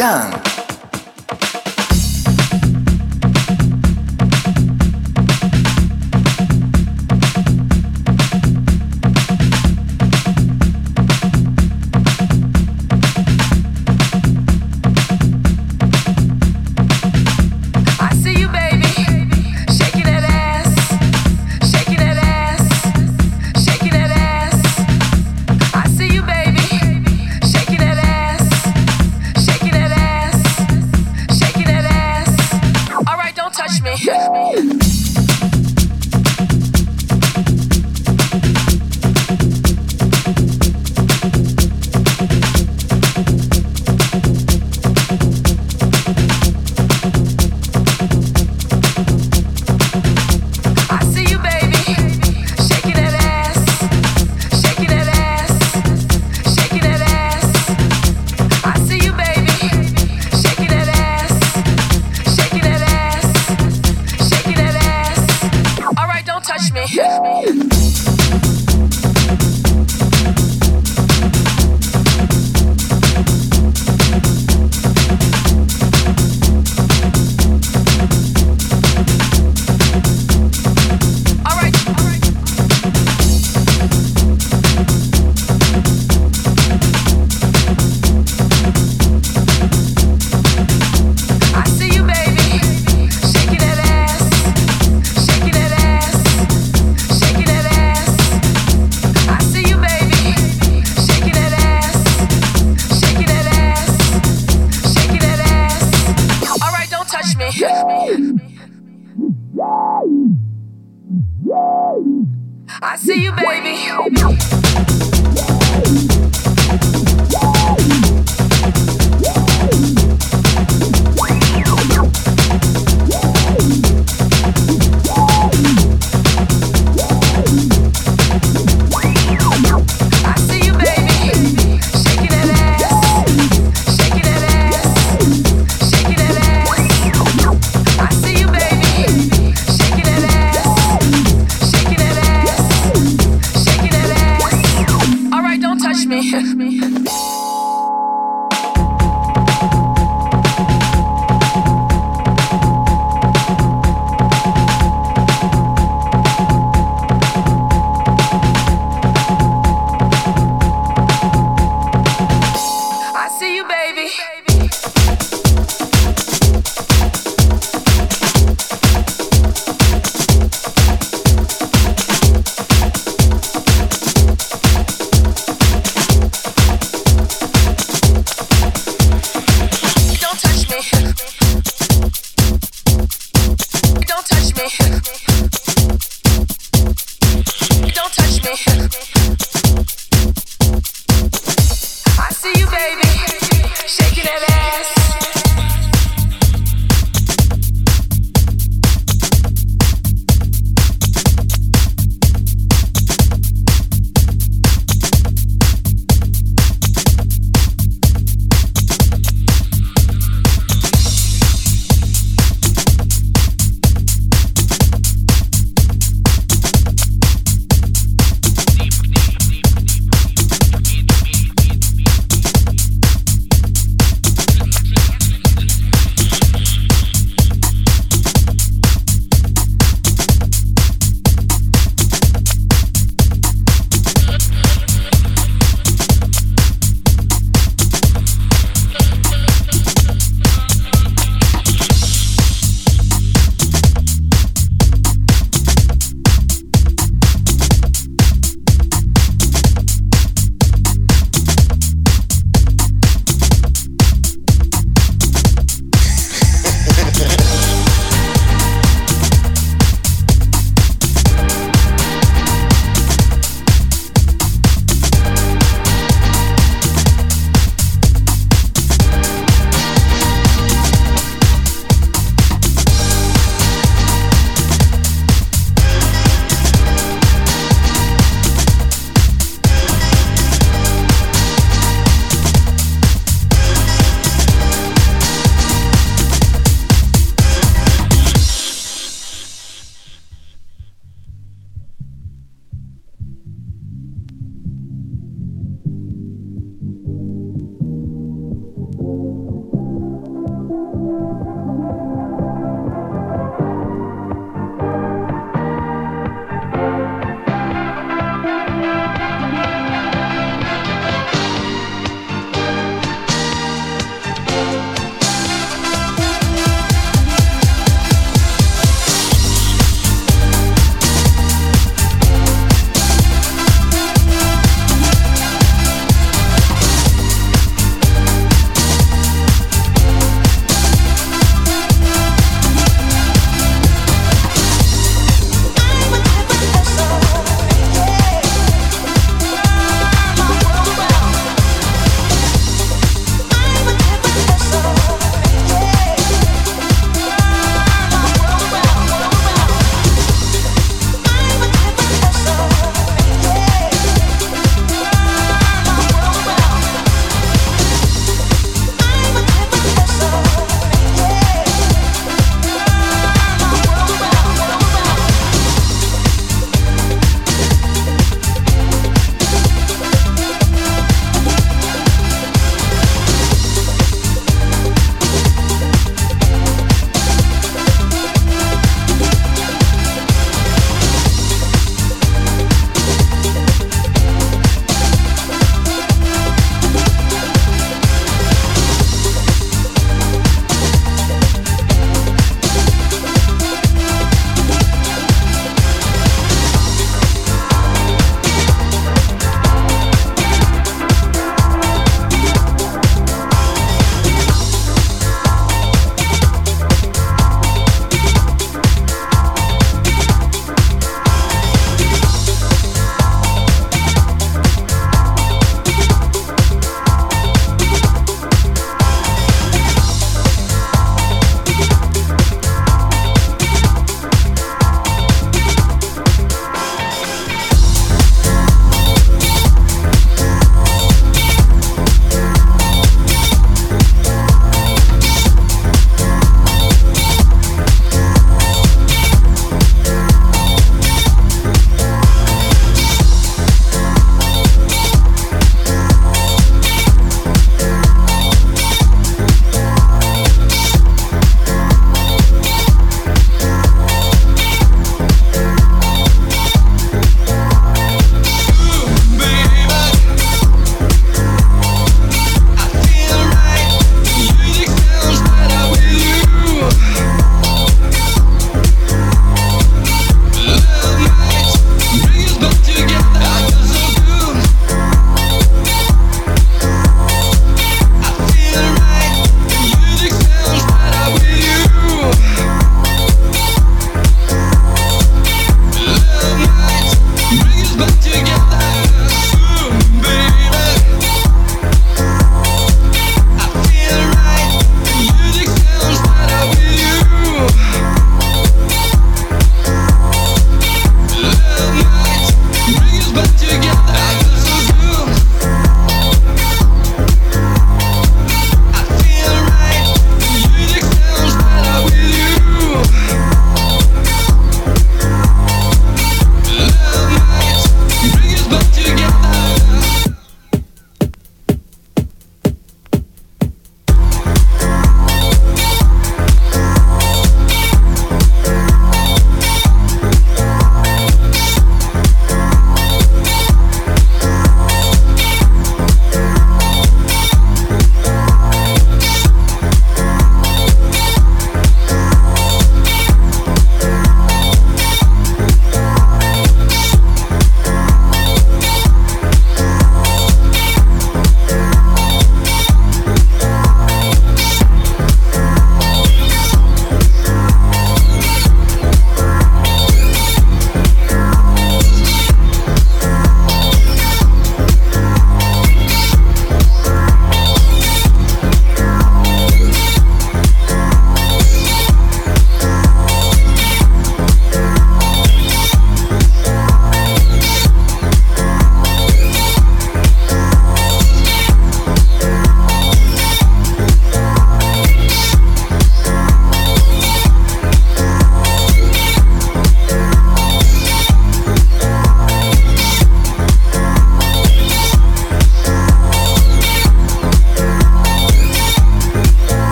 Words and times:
done. 0.00 0.49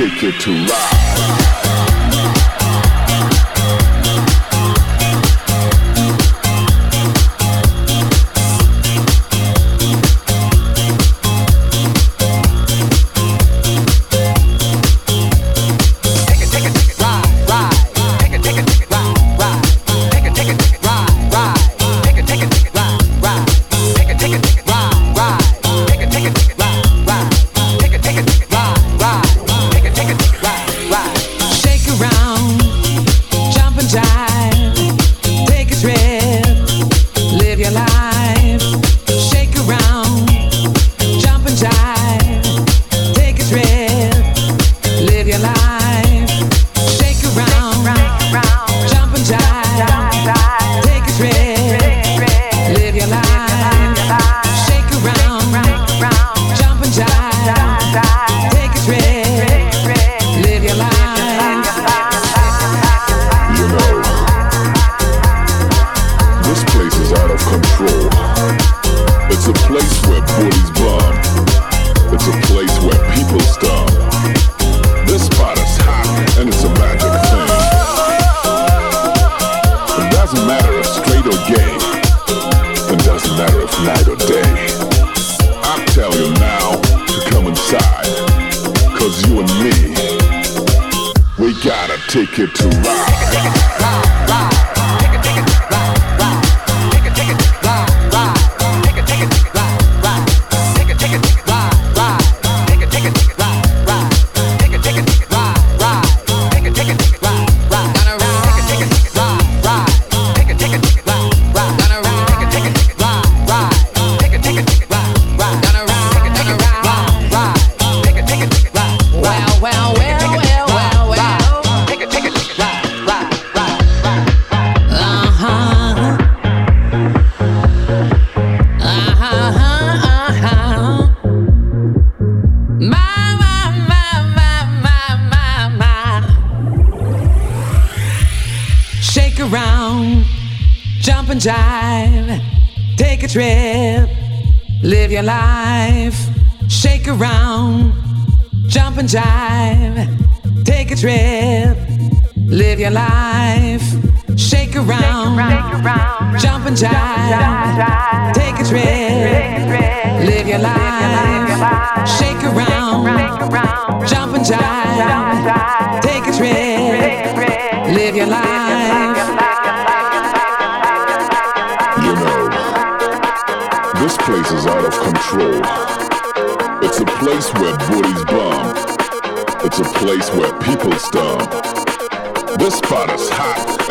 ticket 0.00 0.40
to 0.40 0.50
ride. 0.50 1.59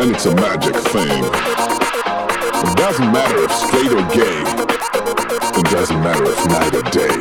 and 0.00 0.12
it's 0.12 0.24
a 0.24 0.34
magic 0.34 0.74
thing. 0.74 1.24
It 2.62 2.76
doesn't 2.76 3.12
matter 3.12 3.44
if 3.44 3.52
straight 3.52 3.92
or 3.92 4.02
gay, 4.08 4.40
it 5.60 5.66
doesn't 5.66 6.00
matter 6.00 6.24
if 6.24 6.46
night 6.46 6.74
or 6.74 6.82
day. 6.90 7.18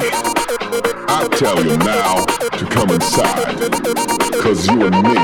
I 1.09 1.27
tell 1.31 1.61
you 1.61 1.75
now 1.77 2.23
to 2.57 2.65
come 2.67 2.89
inside, 2.91 3.71
cause 4.41 4.65
you 4.67 4.85
and 4.85 4.95
me, 5.03 5.19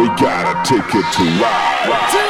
we 0.00 0.06
gotta 0.16 0.62
take 0.64 0.94
it 0.94 1.12
to 1.12 1.24
ride. 1.42 2.29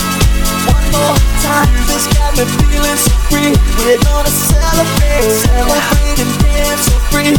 more 0.91 1.15
time. 1.41 1.67
This 1.87 2.05
got 2.13 2.35
me 2.37 2.43
feeling 2.45 2.99
so 2.99 3.13
free. 3.31 3.51
We're 3.79 4.01
gonna 4.03 4.29
celebrate, 4.29 5.31
celebrate 5.47 6.19
and 6.19 6.33
dance 6.43 6.87
free. 7.09 7.33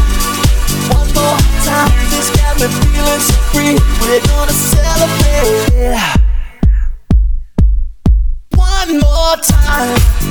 One 0.93 1.09
more 1.15 1.39
time. 1.65 1.93
This 2.11 2.29
got 2.37 2.57
me 2.61 2.69
feeling 2.69 3.21
so 3.21 3.37
free. 3.53 3.75
We're 4.01 4.25
gonna 4.27 4.53
celebrate. 4.53 6.01
One 8.57 9.01
more 9.01 9.37
time. 9.37 10.22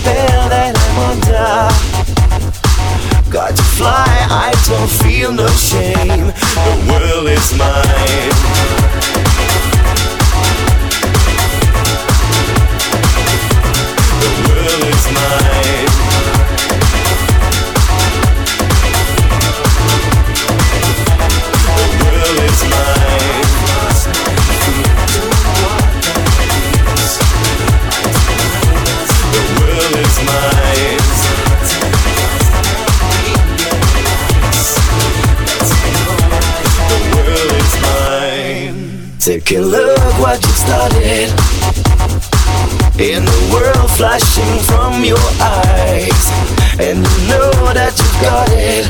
spell 0.00 0.48
that 0.48 0.74
I'm 0.86 0.98
under. 1.12 1.60
Got 3.30 3.56
to 3.56 3.62
fly, 3.62 4.06
I 4.30 4.52
don't 4.68 4.90
feel 4.90 5.32
no 5.32 5.46
shame. 5.48 6.32
The 6.66 6.74
world 6.88 7.28
is 7.28 7.52
mine. 7.58 8.79
flashing 44.00 44.58
from 44.64 45.04
your 45.04 45.26
eyes, 45.44 46.24
and 46.80 47.04
you 47.04 47.18
know 47.28 47.52
that 47.76 47.92
you 48.00 48.08
got 48.24 48.48
it. 48.48 48.88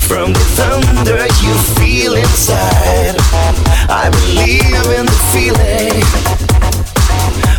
From 0.00 0.32
the 0.32 0.44
thunder 0.56 1.20
you 1.44 1.52
feel 1.76 2.14
inside, 2.14 3.12
I 3.92 4.08
believe 4.08 4.84
in 4.96 5.04
the 5.04 5.20
feeling. 5.36 6.00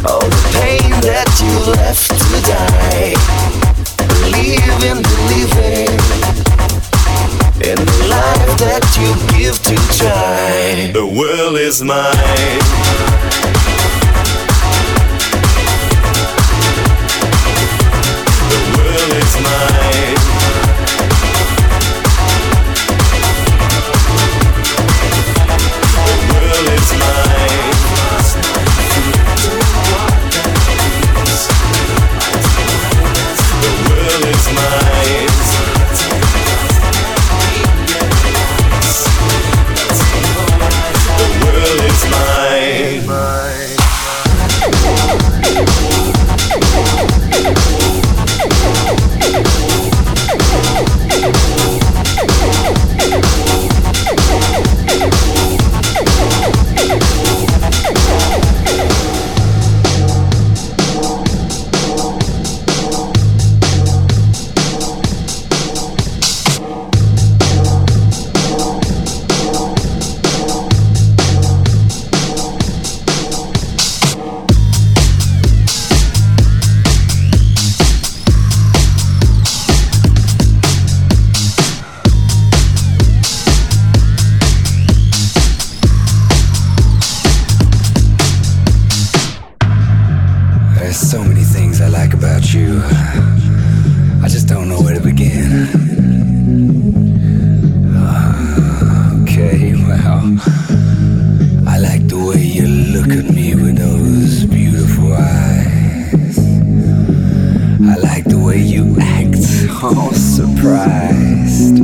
All 0.10 0.26
the 0.26 0.44
pain 0.58 0.89
that 1.06 1.30
you 1.38 1.54
left 1.78 2.10
to 2.10 2.38
die. 2.41 3.14
Believe 4.18 4.82
in 4.89 4.98
believing 4.98 5.94
in 7.70 7.78
the 7.78 7.98
life 8.10 8.54
that 8.66 8.84
you 8.98 9.14
give 9.38 9.62
to 9.70 9.76
try. 10.02 10.89
The 10.91 11.06
world 11.06 11.58
is 11.60 11.84
mine. 11.84 13.62
my 19.42 20.23
way 102.34 102.42
you 102.42 102.68
look 102.68 103.12
at 103.12 103.34
me 103.34 103.56
with 103.56 103.78
those 103.78 104.46
beautiful 104.46 105.14
eyes. 105.14 106.38
I 107.92 107.96
like 107.98 108.24
the 108.26 108.38
way 108.40 108.60
you 108.60 108.98
act, 109.00 109.46
all 109.84 110.14
surprised. 110.14 111.78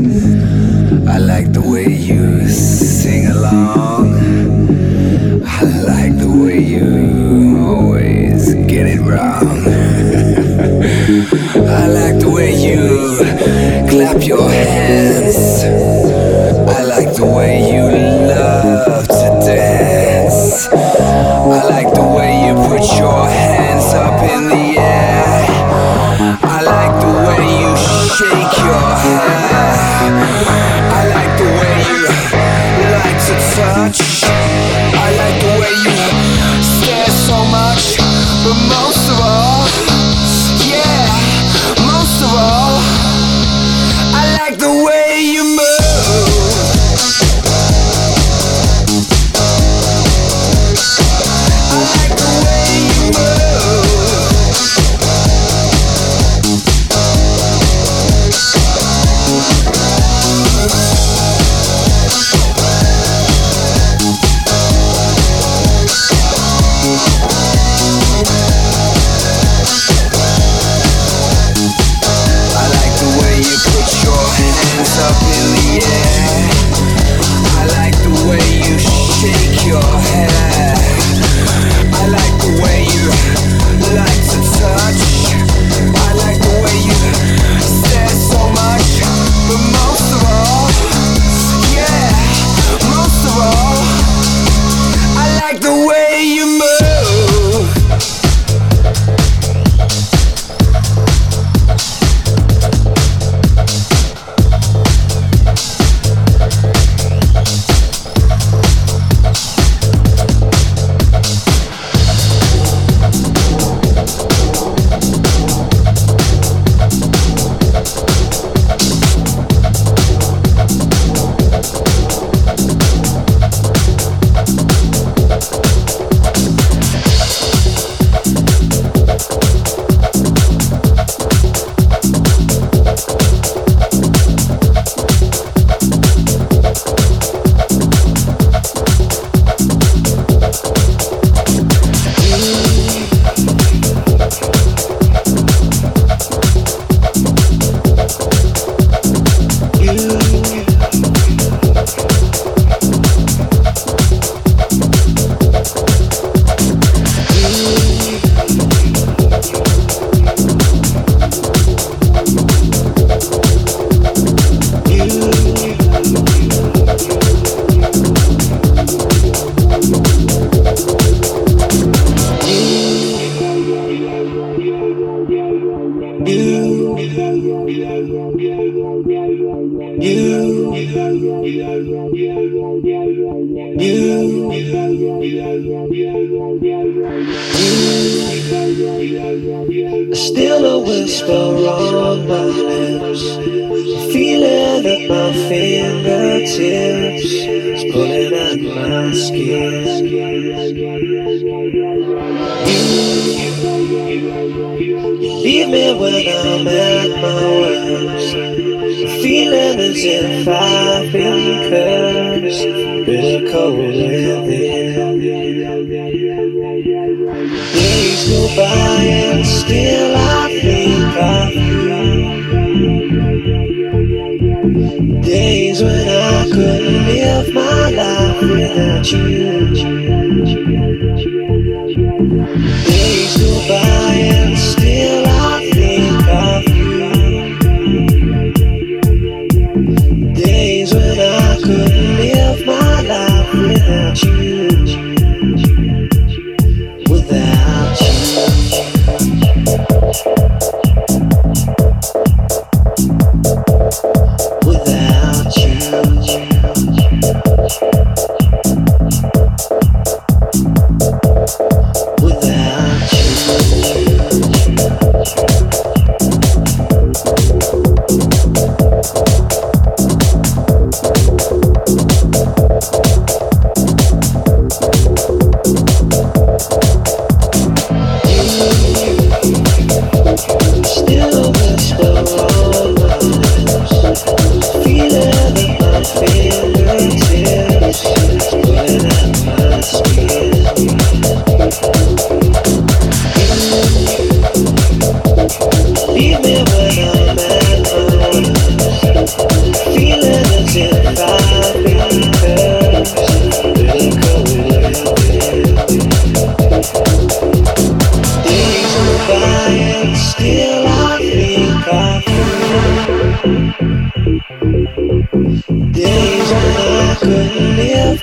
I 1.08 1.18
like 1.18 1.52
the 1.54 1.62
way 1.62 1.88
you 1.88 2.48
sing 2.48 3.28
along. 3.28 4.14
I 5.46 5.64
like 5.92 6.18
the 6.18 6.30
way 6.44 6.60
you 6.60 7.66
always 7.68 8.54
get 8.54 8.88
it 8.88 9.02
wrong. 9.02 9.66
I 11.82 11.88
like 11.88 12.20
the 12.20 12.30
way 12.30 12.54
you 12.56 13.18
clap 13.90 14.26
your 14.26 14.50
hands. 14.50 15.64
I 16.78 16.84
like 16.84 17.16
the 17.16 17.26
way 17.26 17.72
you 17.72 17.84
love 18.28 19.08
to 19.08 19.46
dance. 19.46 19.99
I 21.52 21.64
like 21.64 21.92
the 21.96 22.04
way 22.04 22.46
you 22.46 22.54
put 22.54 22.86
your 23.00 23.26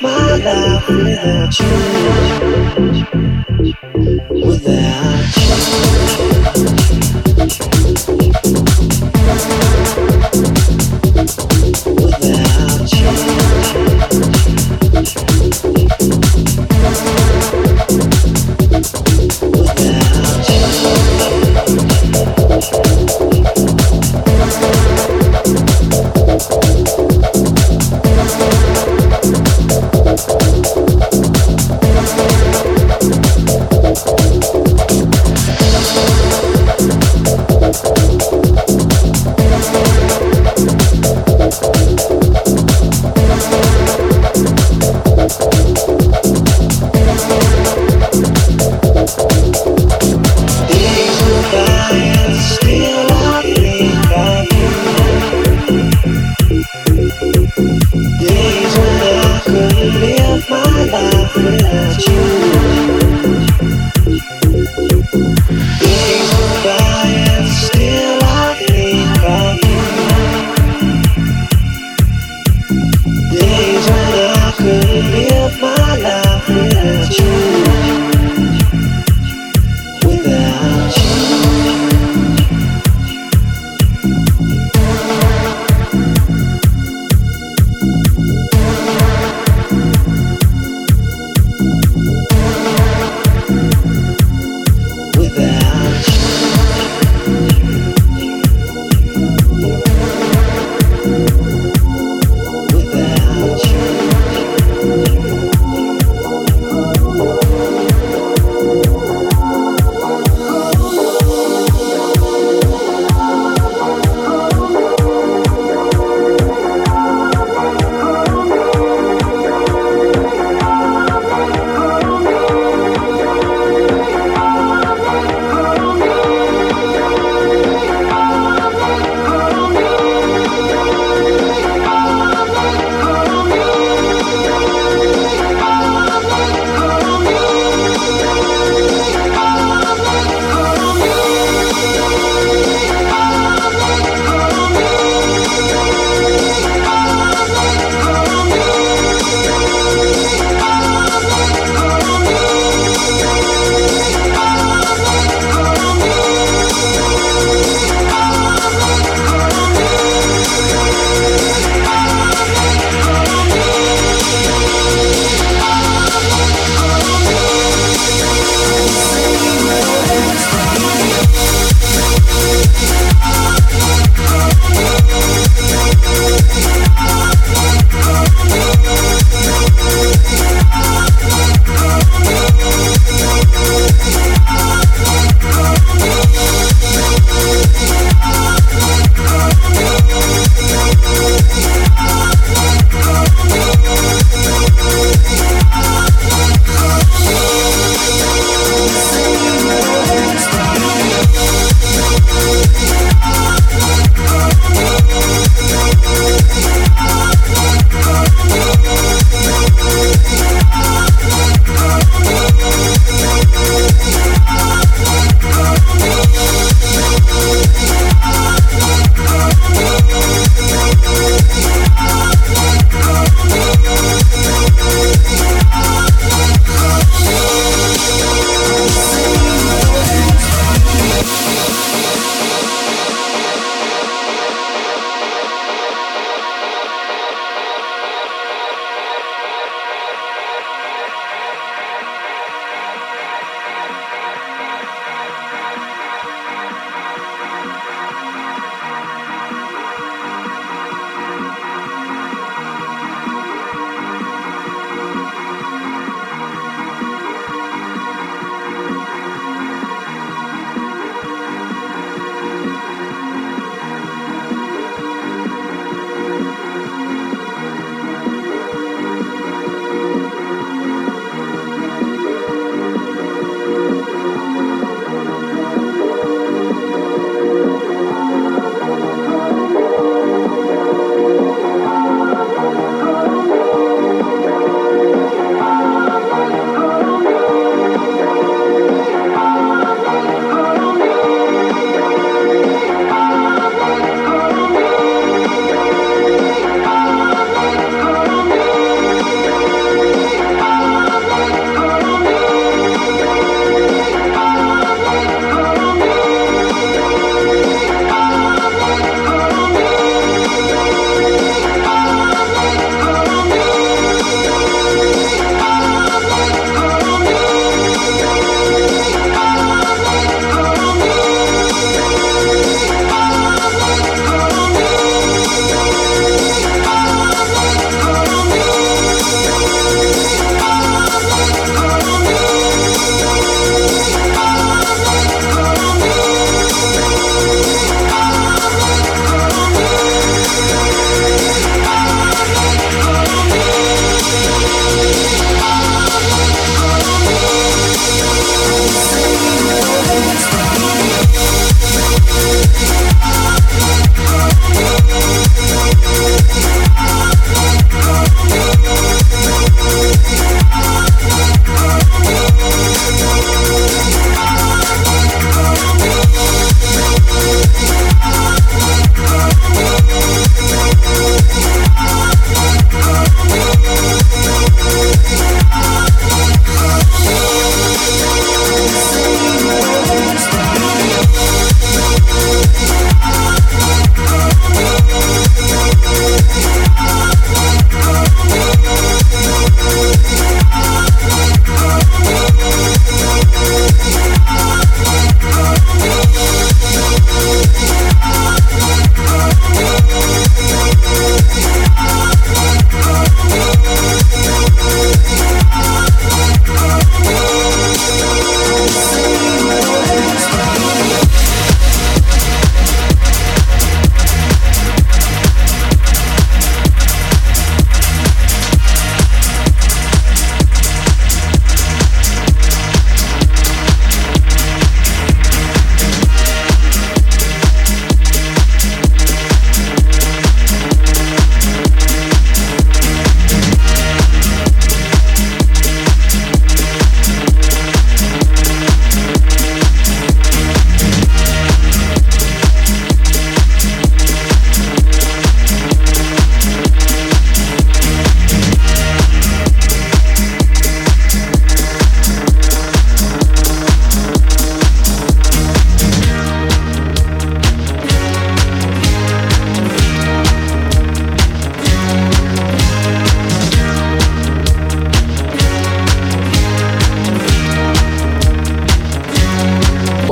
my 0.03 0.37
life 0.37 0.89
without 0.89 1.59
you. 1.61 1.67
Without 4.47 5.37
you. 6.31 6.36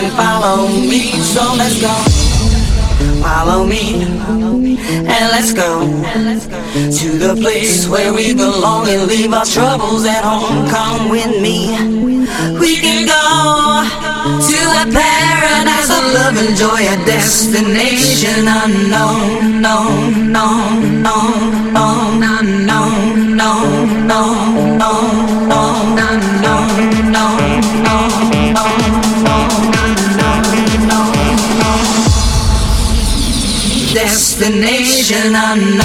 Can 0.00 0.10
follow 0.16 0.68
me. 0.68 1.12
So 1.20 1.42
let's 1.56 1.80
go. 1.80 1.94
Follow 3.22 3.66
me 3.66 4.02
and 4.04 5.24
let's 5.34 5.52
go 5.52 5.80
to 6.72 7.08
the 7.18 7.34
place 7.40 7.86
where 7.86 8.12
we 8.12 8.34
belong 8.34 8.88
and 8.88 9.06
leave 9.06 9.32
our 9.32 9.44
troubles 9.44 10.04
at 10.06 10.24
home. 10.24 10.68
Come 10.68 11.10
with 11.10 11.40
me. 11.40 11.76
We 12.58 12.76
can 12.76 13.04
go 13.04 13.24
to 14.48 14.58
a 14.80 14.84
paradise 14.88 15.90
of 15.90 16.04
love 16.16 16.36
and 16.44 16.56
joy, 16.56 16.80
a 16.80 16.96
destination 17.04 18.48
unknown, 18.48 19.60
no, 19.60 19.76
no, 20.36 20.46
no, 21.06 21.16
unknown. 35.12 35.80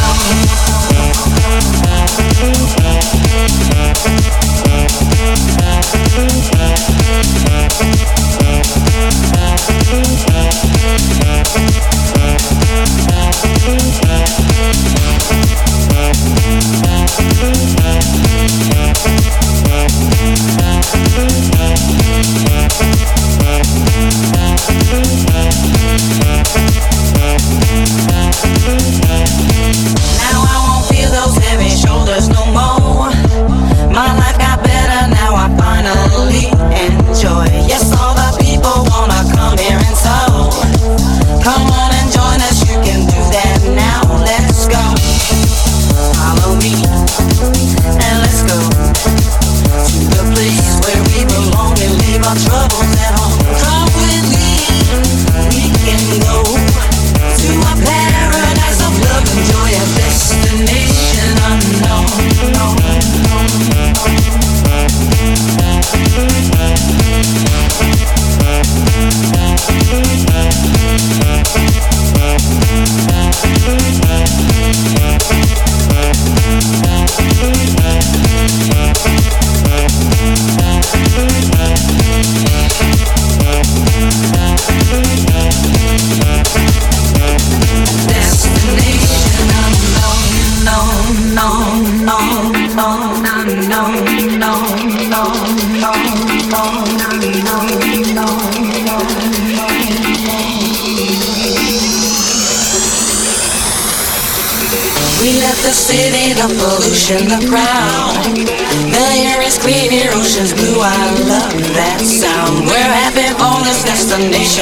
Thank 28.65 28.95
you. 28.99 29.04
Now 30.21 30.43
I 30.45 30.57
won't 30.67 30.85
feel 30.91 31.09
those 31.09 31.37
heavy 31.37 31.69
shoulders 31.69 32.29
no 32.29 32.45
more. 32.53 33.09
My 33.91 34.09
life 34.19 34.37
got 34.37 34.63
better 34.63 35.01
now. 35.13 35.35
I 35.35 35.47
finally 35.57 36.47
enjoy. 36.85 37.45
Yes, 37.67 37.94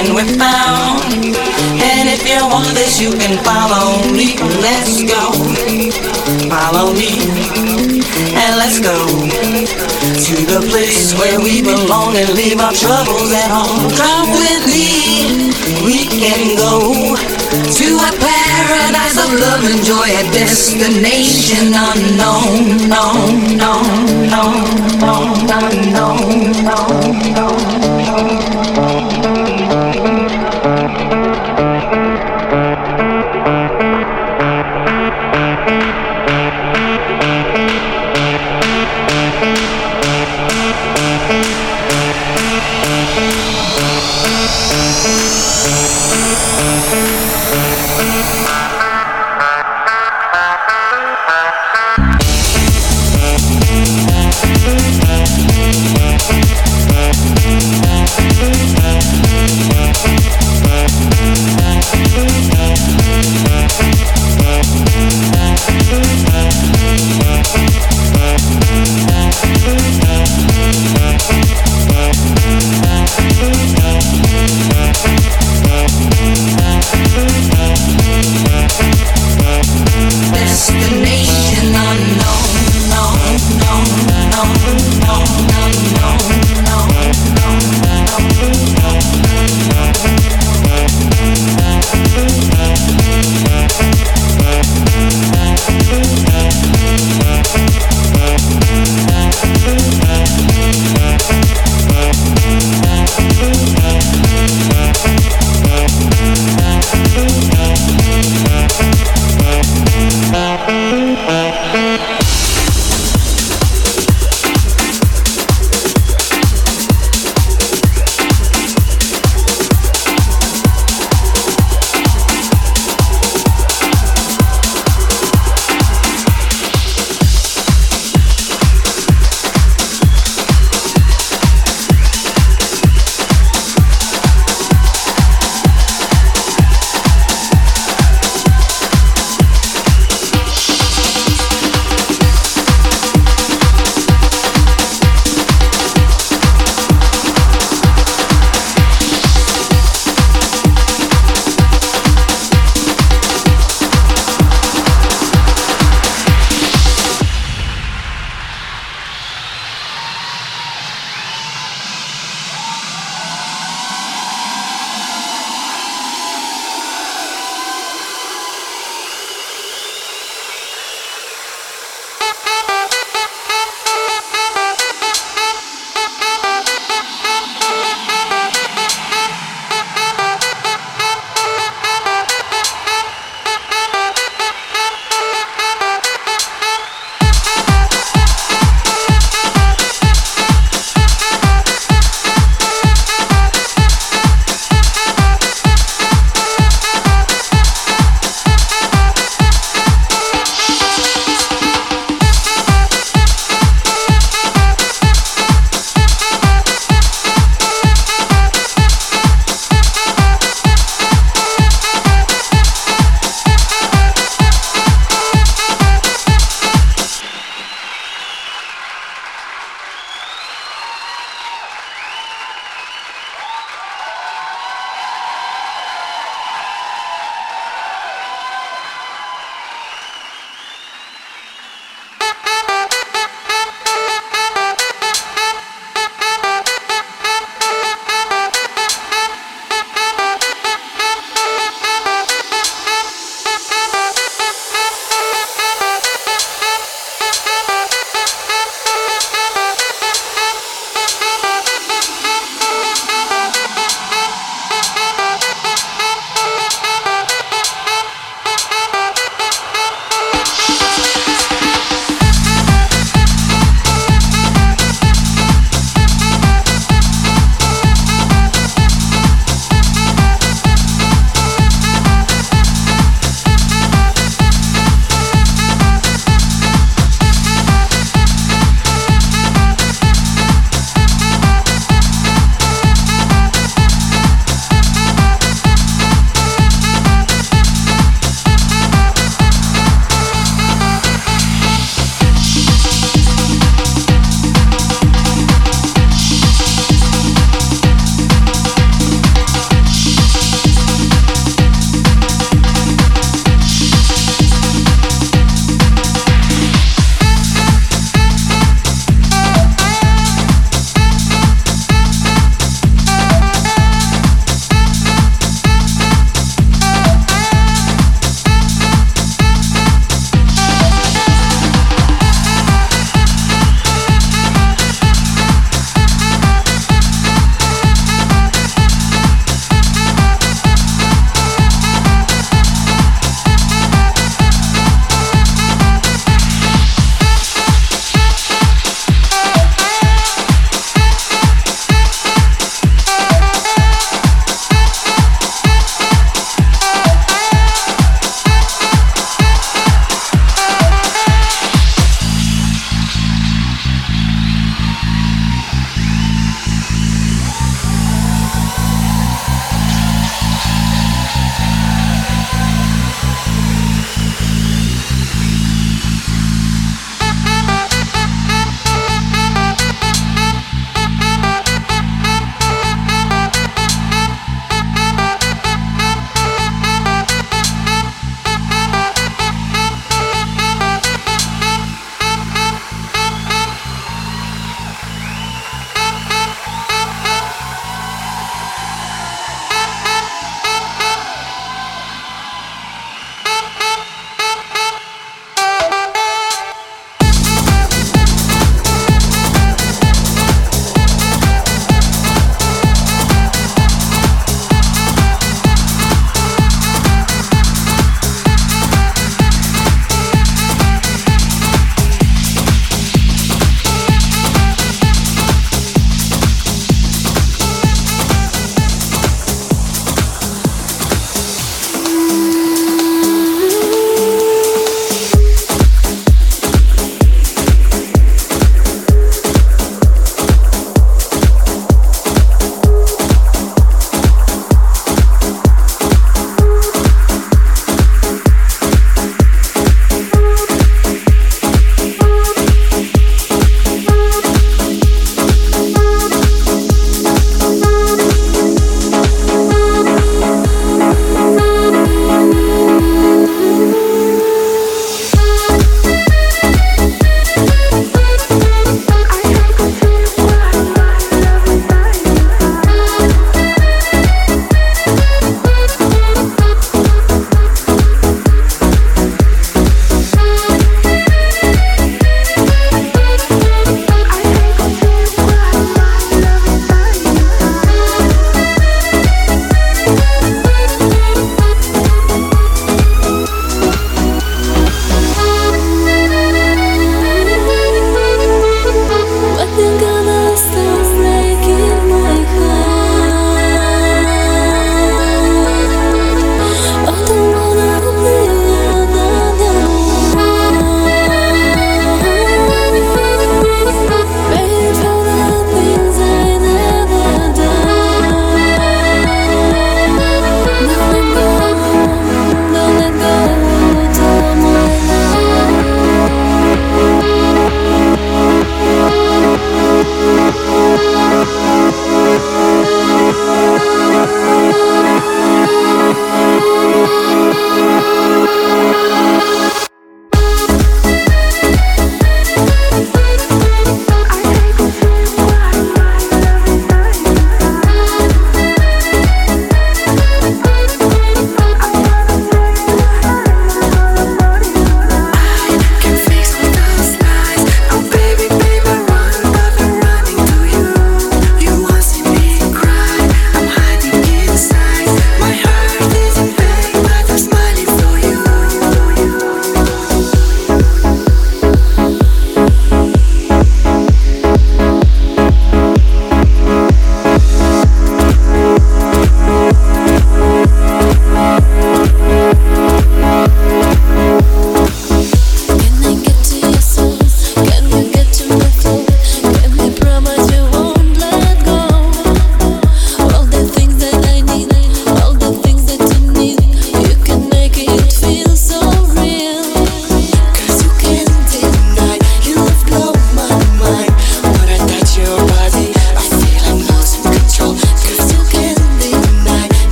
we're 0.00 0.38
bound. 0.38 1.04
And 1.84 2.08
if 2.08 2.24
you 2.24 2.40
want 2.48 2.72
this, 2.72 3.00
you 3.00 3.12
can 3.12 3.36
follow 3.44 4.00
me. 4.08 4.40
Let's 4.64 5.04
go. 5.04 5.32
Follow 6.48 6.94
me. 6.96 7.20
And 8.32 8.56
let's 8.56 8.80
go 8.80 8.96
to 10.16 10.34
the 10.48 10.64
place 10.70 11.12
where 11.18 11.38
we 11.40 11.60
belong 11.60 12.16
and 12.16 12.32
leave 12.32 12.58
our 12.58 12.72
troubles 12.72 13.32
at 13.32 13.52
home. 13.52 13.92
Come 13.92 14.32
with 14.32 14.64
me. 14.72 15.52
We 15.84 16.08
can 16.08 16.56
go 16.56 17.16
to 17.52 17.88
a 18.00 18.10
paradise 18.16 19.18
of 19.20 19.28
love 19.44 19.62
and 19.68 19.84
joy, 19.84 20.08
a 20.08 20.24
destination 20.32 21.76
unknown, 21.76 22.88
known, 22.88 23.58
known, 23.60 24.24
known, 24.24 24.56
known, 25.04 25.36
unknown, 25.52 26.52
known, 26.64 27.34
known. 27.34 28.91